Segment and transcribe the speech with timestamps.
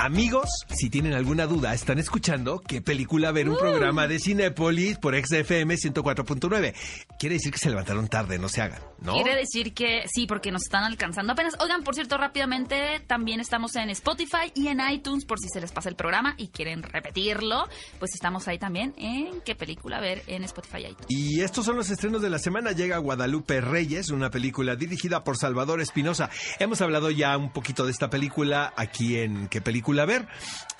[0.00, 3.58] Amigos, si tienen alguna duda, están escuchando qué película ver un Uh.
[3.58, 6.72] programa de Cinépolis por XFM 104.9.
[7.18, 9.14] Quiere decir que se levantaron tarde, no se hagan, ¿no?
[9.14, 11.54] Quiere decir que sí, porque nos están alcanzando apenas.
[11.60, 15.72] Oigan, por cierto, rápidamente, también estamos en Spotify y en iTunes por si se les
[15.72, 17.66] pasa el programa y quieren repetirlo.
[17.98, 21.06] Pues estamos ahí también en qué película ver en Spotify y iTunes.
[21.08, 22.70] Y estos son los estrenos de la semana.
[22.70, 26.30] Llega Guadalupe Reyes, una película dirigida por Salvador Espinosa.
[26.60, 30.26] Hemos hablado ya un poquito de esta película aquí en ¿Qué película ver?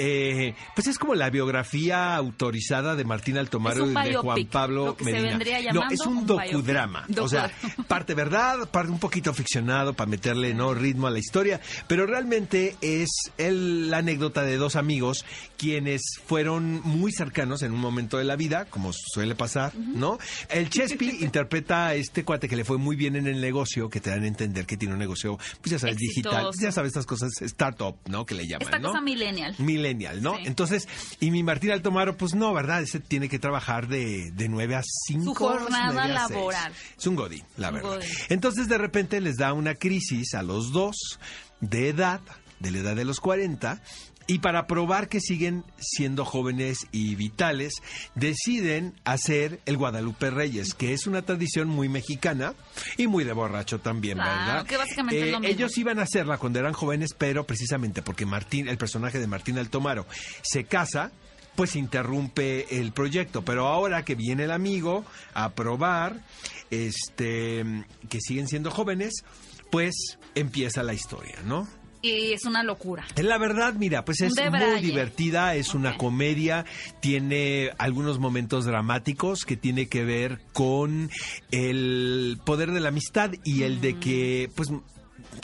[0.00, 5.72] Eh, pues es como la biografía autorizada de Martín Altomaro y de Juan Pablo Medina.
[5.72, 7.04] no, es un un docudrama.
[7.08, 7.24] biopic.
[7.24, 7.50] O sea,
[7.88, 12.76] parte verdad, parte un poquito ficcionado para meterle no ritmo a la historia, pero realmente
[12.80, 13.08] es
[13.38, 15.24] el- la anécdota de dos amigos
[15.56, 20.18] quienes fueron muy cercanos en un momento de la vida, como suele pasar, ¿no?
[20.48, 24.00] El Chespi interpreta a este cuate que le fue muy bien en el negocio, que
[24.00, 26.60] te dan a entender que tiene un negocio, pues ya sabes, digital, Exitoso.
[26.62, 28.24] ya sabes estas cosas, startup, ¿no?
[28.24, 28.92] Que le llaman, Esta ¿no?
[29.00, 29.54] Millennial.
[29.58, 30.36] Millennial, ¿no?
[30.36, 30.42] Sí.
[30.46, 30.88] Entonces,
[31.20, 32.82] y mi Martín Altomaro, pues no, ¿verdad?
[32.82, 35.34] Ese tiene que trabajar de, de 9 a 5.
[35.34, 36.72] jornada laboral.
[36.96, 37.88] Es un godín, la Un verdad.
[37.90, 38.08] godín.
[38.28, 41.18] Entonces, de repente les da una crisis a los dos
[41.60, 42.20] de edad,
[42.60, 43.80] de la edad de los 40,
[44.28, 47.72] y para probar que siguen siendo jóvenes y vitales,
[48.14, 52.54] deciden hacer el Guadalupe Reyes, que es una tradición muy mexicana
[52.98, 54.66] y muy de borracho también, Claro, ¿verdad?
[54.66, 55.54] que básicamente es lo mismo.
[55.54, 59.58] Ellos iban a hacerla cuando eran jóvenes, pero precisamente porque Martín, el personaje de Martín
[59.58, 60.06] Altomaro,
[60.42, 61.10] se casa,
[61.56, 63.42] pues interrumpe el proyecto.
[63.46, 66.22] Pero ahora que viene el amigo a probar,
[66.70, 67.64] este,
[68.10, 69.24] que siguen siendo jóvenes,
[69.70, 71.66] pues empieza la historia, ¿no?
[72.02, 73.04] Y es una locura.
[73.16, 76.64] La verdad, mira, pues es muy divertida, es una comedia,
[77.00, 81.10] tiene algunos momentos dramáticos que tiene que ver con
[81.50, 84.70] el poder de la amistad y el de que, pues,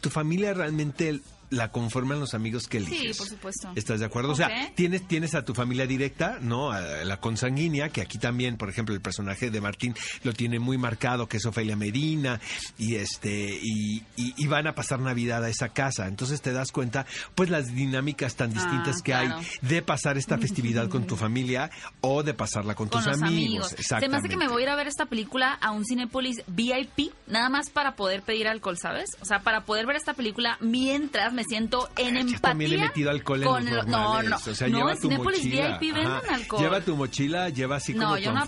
[0.01, 3.19] tu familia realmente la conforman los amigos que Sí, eliges.
[3.19, 3.71] por supuesto.
[3.75, 4.33] ¿Estás de acuerdo?
[4.33, 6.71] O sea, tienes, tienes a tu familia directa, ¿no?
[6.73, 10.79] A la consanguínea, que aquí también, por ejemplo, el personaje de Martín lo tiene muy
[10.79, 12.41] marcado, que es Ofelia Medina,
[12.79, 16.07] y este, y, y- y van a pasar Navidad a esa casa.
[16.09, 19.39] Entonces te das cuenta, pues, las dinámicas tan distintas que claro.
[19.39, 21.71] hay de pasar esta festividad con tu familia
[22.01, 23.69] o de pasarla con, Con tus los amigos.
[23.69, 24.17] Se me Exactamente.
[24.17, 27.49] hace que me voy a ir a ver esta película a un Cinépolis VIP, nada
[27.51, 29.11] más para poder pedir alcohol, ¿sabes?
[29.21, 32.41] O sea, para poder ver esta película mientras me siento en Yo empatía.
[32.41, 35.45] también he metido alcohol en con los No, no, O sea, no, lleva tu Cinépolis
[35.45, 35.79] mochila.
[35.79, 36.63] VIP venden alcohol.
[36.63, 38.41] Lleva tu mochila, lleva así No, como yo tu no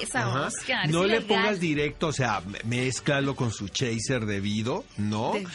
[0.00, 5.32] esa, es No le pongas directo, o sea, me- mézclalo con su chaser debido, ¿no?
[5.34, 5.46] De-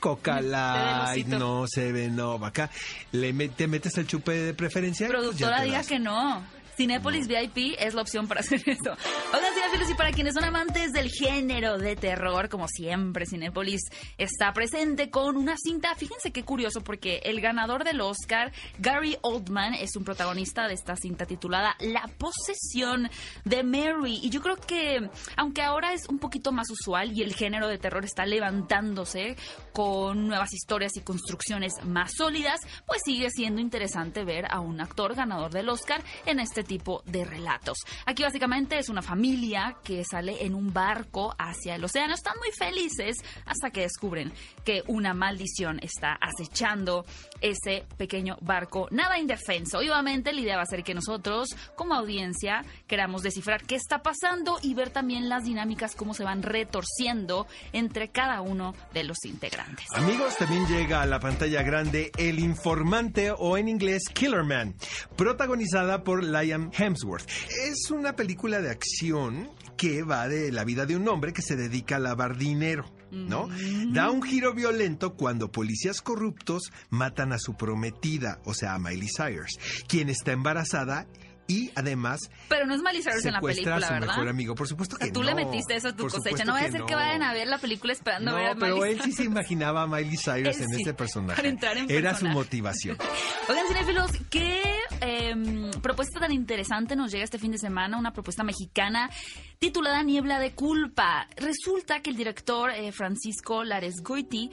[0.00, 2.70] Coca Light, no se ve, no, acá.
[3.12, 5.06] Le met- te metes el chupe de preferencia.
[5.06, 5.86] pues Productora diga das.
[5.86, 6.42] que no.
[6.76, 8.90] Cinépolis VIP es la opción para hacer esto.
[9.32, 13.82] Oigan, y para quienes son amantes del género de terror, como siempre, Cinépolis
[14.16, 15.94] está presente con una cinta.
[15.96, 20.94] Fíjense qué curioso, porque el ganador del Oscar, Gary Oldman, es un protagonista de esta
[20.94, 23.10] cinta titulada La posesión
[23.44, 24.20] de Mary.
[24.22, 27.78] Y yo creo que, aunque ahora es un poquito más usual y el género de
[27.78, 29.36] terror está levantándose
[29.72, 35.14] con nuevas historias y construcciones más sólidas, pues sigue siendo interesante ver a un actor
[35.14, 37.78] ganador del Oscar en este tipo de relatos.
[38.06, 42.14] Aquí básicamente es una familia que sale en un barco hacia el océano.
[42.14, 44.32] Están muy felices hasta que descubren
[44.64, 47.04] que una maldición está acechando
[47.40, 49.78] ese pequeño barco nada indefenso.
[49.78, 54.58] Obviamente la idea va a ser que nosotros, como audiencia, queramos descifrar qué está pasando
[54.62, 59.86] y ver también las dinámicas, cómo se van retorciendo entre cada uno de los integrantes.
[59.94, 64.74] Amigos, también llega a la pantalla grande El Informante o en inglés Killer Man,
[65.16, 67.28] protagonizada por Liam Hemsworth.
[67.64, 71.56] Es una película de acción que va de la vida de un hombre que se
[71.56, 72.95] dedica a lavar dinero.
[73.10, 73.48] ¿No?
[73.92, 79.08] Da un giro violento cuando policías corruptos matan a su prometida, o sea, a Miley
[79.08, 79.58] Cyrus,
[79.88, 81.06] quien está embarazada
[81.48, 84.06] y además Pero no es Miley Cyrus en la secuestra película, a su ¿verdad?
[84.08, 84.54] mejor amigo.
[84.56, 85.26] Por supuesto O sea, que tú no.
[85.26, 86.44] le metiste eso a tu cosecha.
[86.44, 86.98] No vaya a que ser que no.
[86.98, 89.82] vayan a ver la película esperando No, ver a pero Miley él sí se imaginaba
[89.82, 91.36] a Miley Cyrus Él en sí, ese personaje.
[91.36, 92.34] para entrar en Era su personaje.
[92.34, 92.98] motivación.
[93.48, 94.60] Oigan, cinéfilos, ¿qué
[95.00, 97.98] em, propuesta tan interesante nos llega este fin de semana?
[97.98, 99.10] Una propuesta mexicana
[99.58, 101.28] titulada Niebla de Culpa.
[101.36, 104.50] Resulta que el director eh, Francisco Lares Goiti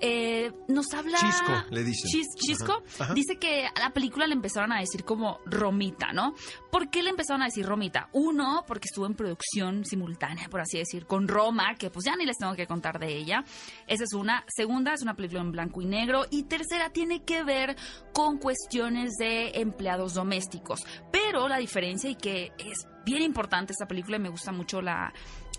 [0.00, 1.18] eh, nos habla...
[1.18, 2.10] Chisco, le dicen.
[2.10, 2.82] Chis- Chisco.
[2.94, 3.14] Ajá, ajá.
[3.14, 6.34] Dice que a la película le empezaron a decir como Romita, ¿no?
[6.70, 8.08] ¿Por qué le empezaron a decir Romita?
[8.12, 12.24] Uno, porque estuvo en producción simultánea, por así decir, con Roma, que pues ya ni
[12.26, 13.44] les tengo que contar de ella.
[13.86, 14.44] Esa es una.
[14.48, 16.26] Segunda, es una película en blanco y negro.
[16.30, 17.76] Y tercera, tiene que ver
[18.12, 20.80] con cuestiones de empleados domésticos.
[21.12, 25.12] Pero la diferencia y que es bien importante esta película y me gusta mucho la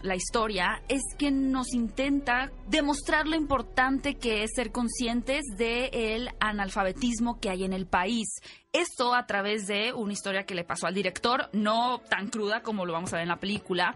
[0.04, 7.40] la historia es que nos intenta demostrar lo importante que es ser conscientes del analfabetismo
[7.40, 8.28] que hay en el país.
[8.74, 12.86] Esto a través de una historia que le pasó al director, no tan cruda como
[12.86, 13.96] lo vamos a ver en la película,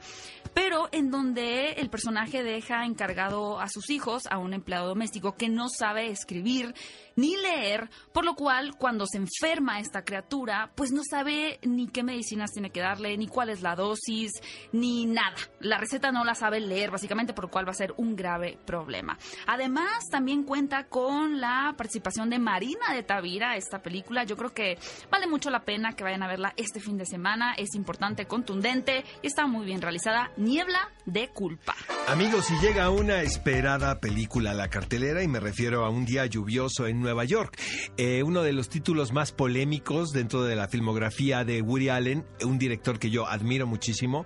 [0.54, 5.48] pero en donde el personaje deja encargado a sus hijos a un empleado doméstico que
[5.48, 6.76] no sabe escribir
[7.16, 12.04] ni leer, por lo cual cuando se enferma esta criatura, pues no sabe ni qué
[12.04, 14.34] medicinas tiene que darle, ni cuál es la dosis,
[14.74, 15.38] ni nada.
[15.62, 18.58] La receta no la sabe leer, básicamente, por lo cual va a ser un grave
[18.66, 19.18] problema.
[19.48, 24.26] Además, también cuenta con la participación de Marina de Tavira, esta película.
[24.26, 24.65] Yo creo que
[25.10, 27.54] vale mucho la pena que vayan a verla este fin de semana.
[27.58, 30.32] Es importante, contundente y está muy bien realizada.
[30.38, 31.76] Niebla de culpa.
[32.08, 36.26] Amigos, si llega una esperada película a la cartelera, y me refiero a un día
[36.26, 37.60] lluvioso en Nueva York,
[37.98, 42.58] eh, uno de los títulos más polémicos dentro de la filmografía de Woody Allen, un
[42.58, 44.26] director que yo admiro muchísimo,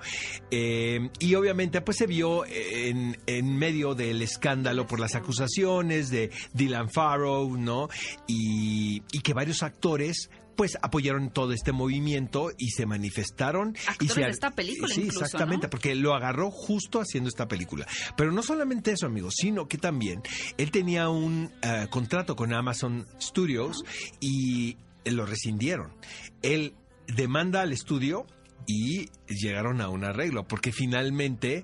[0.52, 6.32] eh, y obviamente pues se vio en, en, medio del escándalo por las acusaciones de
[6.54, 7.90] Dylan Farrow, ¿no?
[8.28, 10.29] Y, y que varios actores
[10.60, 13.78] pues apoyaron todo este movimiento y se manifestaron.
[13.88, 15.70] Actores y se, de esta película Sí, incluso, exactamente, ¿no?
[15.70, 17.88] porque lo agarró justo haciendo esta película.
[18.18, 20.22] Pero no solamente eso, amigos, sino que también
[20.58, 23.86] él tenía un uh, contrato con Amazon Studios
[24.20, 24.76] y
[25.06, 25.94] lo rescindieron.
[26.42, 26.74] Él
[27.08, 28.28] demanda al estudio
[28.68, 31.64] y llegaron a un arreglo, porque finalmente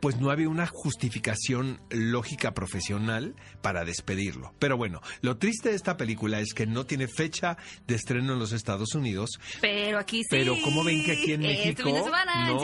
[0.00, 4.54] pues no había una justificación lógica profesional para despedirlo.
[4.58, 7.56] Pero bueno, lo triste de esta película es que no tiene fecha
[7.86, 9.30] de estreno en los Estados Unidos.
[9.60, 10.28] Pero aquí sí.
[10.30, 12.58] Pero como ven que aquí en este México semana, no,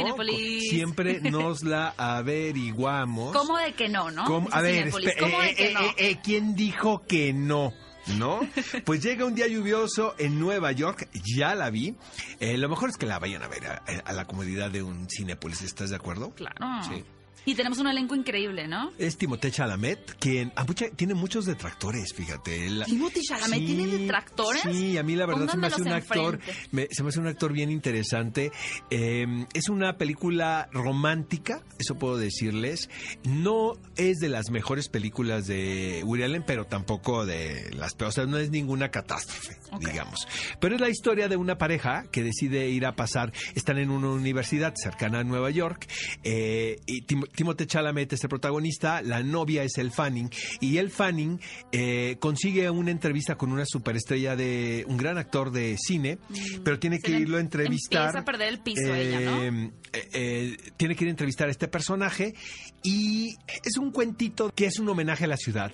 [0.61, 3.37] siempre nos la averiguamos.
[3.37, 4.25] ¿Cómo de que no, no?
[4.25, 4.49] ¿Cómo?
[4.53, 5.81] A ver, ¿cómo de eh, que eh, no?
[5.81, 7.73] eh, eh, ¿quién dijo que no?
[8.19, 8.41] ¿No?
[8.85, 11.95] Pues llega un día lluvioso en Nueva York, ya la vi.
[12.41, 15.09] Eh, lo mejor es que la vayan a ver a, a la comodidad de un
[15.09, 16.35] Cinépolis, ¿estás de acuerdo?
[16.35, 16.57] Claro.
[16.89, 17.05] Sí.
[17.45, 18.93] Y tenemos un elenco increíble, ¿no?
[18.99, 22.67] Es Timothée Chalamet, quien a mucha- tiene muchos detractores, fíjate.
[22.67, 24.63] Él- Timothy Chalamet tiene detractores.
[24.63, 26.39] Sí, a mí la verdad se me hace un actor,
[26.71, 28.53] me- se me hace un actor bien interesante.
[28.91, 32.89] Eh, es una película romántica, eso puedo decirles.
[33.25, 38.13] No es de las mejores películas de Woody Allen, pero tampoco de las peores.
[38.19, 40.29] O sea, no es ninguna catástrofe, digamos.
[40.61, 44.11] Pero es la historia de una pareja que decide ir a pasar, están en una
[44.11, 45.89] universidad cercana a Nueva York,
[46.23, 50.31] eh, y Tim- Timothée Chalamet es el protagonista, la novia es el Fanning,
[50.61, 51.41] y el Fanning
[51.73, 56.19] eh, consigue una entrevista con una superestrella de, un gran actor de cine,
[56.65, 58.07] pero tiene Mm, Se que irlo a entrevistar.
[58.07, 59.43] Empieza a perder el piso ella, ¿no?
[59.45, 59.71] Eh,
[60.13, 62.35] eh, tiene que ir a entrevistar a este personaje
[62.83, 65.73] y es un cuentito que es un homenaje a la ciudad.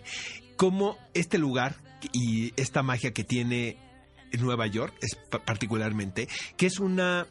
[0.57, 1.77] Como este lugar
[2.13, 3.77] y esta magia que tiene
[4.39, 7.27] Nueva York, es particularmente, que es una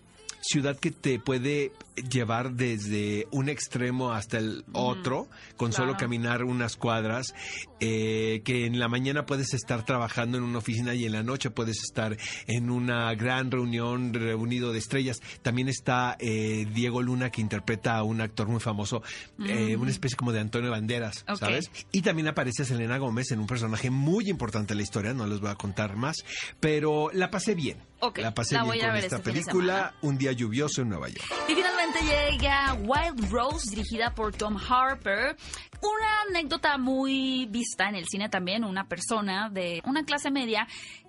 [0.48, 1.72] ciudad que te puede
[2.10, 7.34] llevar desde un extremo hasta el otro, con solo caminar unas cuadras,
[7.80, 11.50] eh, que en la mañana puedes estar trabajando en una oficina y en la noche
[11.50, 12.18] puedes estar
[12.48, 15.20] en una gran reunión reunido de estrellas.
[15.42, 19.02] También está eh, Diego Luna que interpreta a un actor muy famoso,
[19.46, 21.26] eh, una especie como de Antonio Banderas.
[21.40, 21.72] ¿sabes?
[21.92, 25.40] Y también aparece Selena Gómez en un personaje muy importante en la historia, no les
[25.40, 26.18] voy a contar más,
[26.60, 27.78] pero la pasé bien.
[28.16, 29.96] La pasé la bien con esta este de película.
[30.02, 31.26] Un día lluvioso en Nueva York.
[31.50, 35.36] Y finalmente llega Wild Rose, dirigida por Tom Harper.
[35.82, 40.68] Una anécdota muy vista en el cine también, una persona de una clase media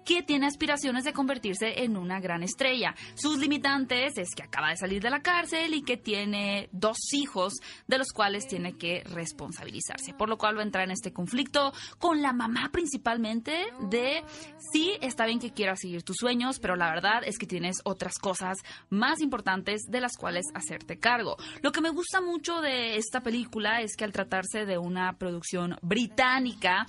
[0.08, 2.94] que tiene aspiraciones de convertirse en una gran estrella.
[3.14, 7.52] Sus limitantes es que acaba de salir de la cárcel y que tiene dos hijos
[7.86, 10.14] de los cuales tiene que responsabilizarse.
[10.14, 14.24] Por lo cual va a entrar en este conflicto con la mamá principalmente de
[14.72, 18.14] sí, está bien que quieras seguir tus sueños, pero la verdad es que tienes otras
[18.18, 18.56] cosas
[18.88, 21.36] más importantes de las cuales hacerte cargo.
[21.60, 25.76] Lo que me gusta mucho de esta película es que al tratarse de una producción
[25.82, 26.86] británica,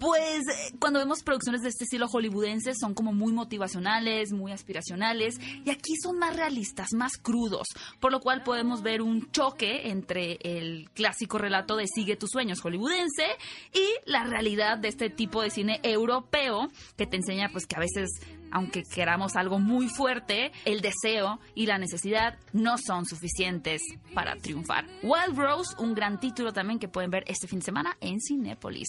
[0.00, 5.38] pues eh, cuando vemos producciones de este estilo hollywoodense son como muy motivacionales, muy aspiracionales
[5.64, 7.68] y aquí son más realistas, más crudos,
[8.00, 12.60] por lo cual podemos ver un choque entre el clásico relato de sigue tus sueños
[12.62, 13.26] hollywoodense
[13.74, 17.80] y la realidad de este tipo de cine europeo que te enseña pues que a
[17.80, 18.08] veces
[18.52, 23.80] aunque queramos algo muy fuerte, el deseo y la necesidad no son suficientes
[24.12, 24.86] para triunfar.
[25.04, 28.88] Wild Rose, un gran título también que pueden ver este fin de semana en Cinépolis.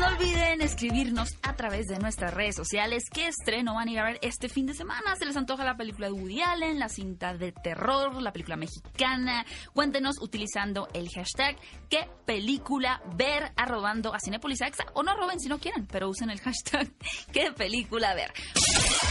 [0.00, 4.04] No olviden escribirnos a través de nuestras redes sociales qué estreno van a ir a
[4.04, 5.16] ver este fin de semana.
[5.16, 9.44] ¿Se les antoja la película de Woody Allen, la cinta de terror, la película mexicana?
[9.72, 11.56] Cuéntenos utilizando el hashtag
[11.88, 16.30] qué película ver arrobando a Cinepolis Exa o no arroben si no quieren, pero usen
[16.30, 16.88] el hashtag
[17.32, 18.32] qué película ver.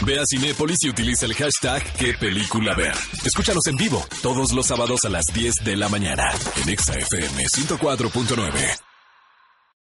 [0.04, 2.94] Ve a Cinépolis y utiliza el hashtag qué película ver.
[3.24, 6.30] Escúchanos en vivo todos los sábados a las 10 de la mañana
[6.62, 8.89] en ExaFM 104.9.